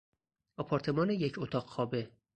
آپارتمان 0.57 1.09
یک 1.09 1.39
اتاق 1.39 1.65
خوابه 1.65 2.09